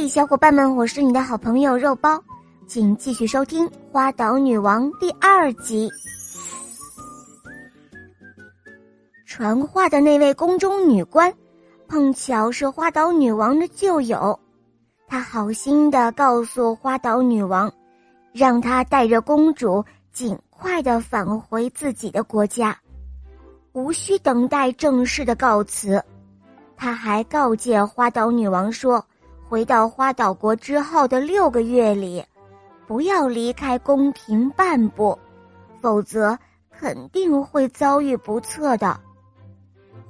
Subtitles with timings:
[0.00, 2.18] 嘿，小伙伴们，我是你的好朋友肉包，
[2.66, 5.90] 请继续收听《花岛女王》第二集。
[9.26, 11.30] 传话的那位宫中女官，
[11.86, 14.40] 碰巧是花岛女王的旧友，
[15.06, 17.70] 她好心的告诉花岛女王，
[18.32, 22.74] 让她带着公主尽快的返回自己的国家，
[23.74, 26.02] 无需等待正式的告辞。
[26.74, 29.04] 他还告诫花岛女王说。
[29.50, 32.24] 回到花岛国之后的六个月里，
[32.86, 35.18] 不要离开宫廷半步，
[35.80, 36.38] 否则
[36.70, 39.00] 肯定会遭遇不测的。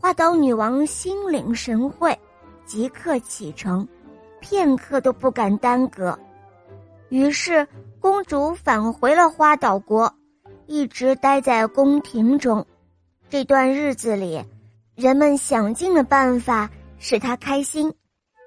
[0.00, 2.18] 花岛女王心领神会，
[2.66, 3.86] 即刻启程，
[4.40, 6.18] 片刻都不敢耽搁。
[7.08, 7.64] 于是，
[8.00, 10.12] 公主返回了花岛国，
[10.66, 12.66] 一直待在宫廷中。
[13.30, 14.44] 这段日子里，
[14.96, 17.94] 人们想尽了办法使她开心。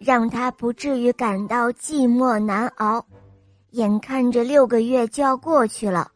[0.00, 3.04] 让他不至于感到寂寞难熬。
[3.70, 6.10] 眼看着六个月就要过去了，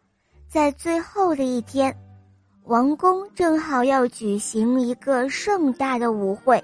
[0.49, 1.95] 在最后的一天，
[2.65, 6.63] 王宫正好要举行一个盛大的舞会。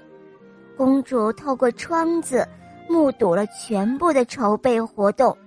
[0.75, 2.47] 公主透过窗子
[2.87, 5.37] 目睹了全部的筹备活动，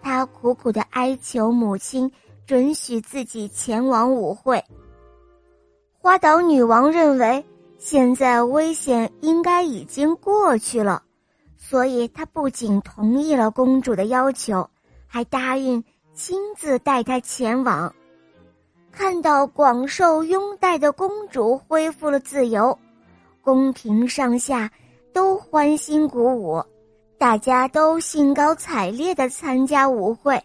[0.00, 2.10] 她苦苦的哀求母亲
[2.46, 4.64] 准许自己前往舞会。
[5.98, 7.44] 花岛女王认为。
[7.82, 11.02] 现在危险应该已经过去了，
[11.62, 14.68] 所以他不仅同意了公主的要求，
[15.06, 17.94] 还答应亲自带她前往。
[18.90, 22.76] 看到广受拥戴的公主恢复了自由，
[23.42, 24.68] 宫廷上下
[25.12, 26.64] 都欢欣鼓舞，
[27.18, 30.42] 大家都兴高采烈的参加舞会。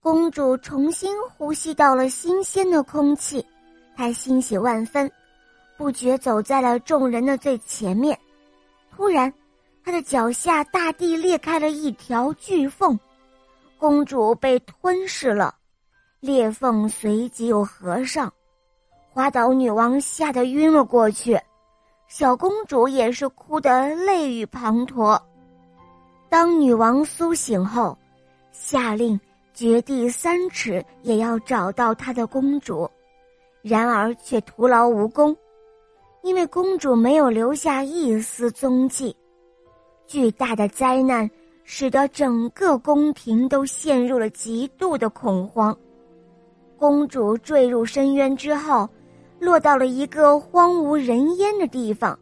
[0.00, 3.46] 公主重新呼吸到了新鲜的空气，
[3.94, 5.08] 她欣喜万分。
[5.76, 8.18] 不觉走在了众人的最前面，
[8.90, 9.32] 突然，
[9.84, 12.98] 他的脚下大地裂开了一条巨缝，
[13.78, 15.54] 公主被吞噬了，
[16.20, 18.32] 裂缝随即又合上，
[19.10, 21.38] 花岛女王吓得晕了过去，
[22.08, 25.20] 小公主也是哭得泪雨滂沱。
[26.30, 27.96] 当女王苏醒后，
[28.52, 29.20] 下令
[29.52, 32.90] 掘地三尺也要找到她的公主，
[33.60, 35.36] 然而却徒劳无功。
[36.22, 39.14] 因为公主没有留下一丝踪迹，
[40.14, 41.28] 巨大的灾难
[41.64, 45.76] 使得整个宫廷都陷入了极度的恐慌。
[46.78, 48.88] 公主坠入深渊之后，
[49.40, 52.16] 落到了一个荒无人烟的地方，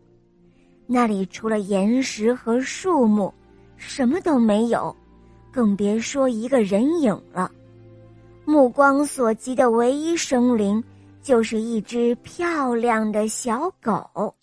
[0.86, 3.30] 那里除了岩石和树木，
[3.76, 4.96] 什么都没有，
[5.52, 7.52] 更别说一个人影了。
[8.46, 10.82] 目光所及的唯一生灵。
[11.22, 14.34] 就是一只漂亮的小狗。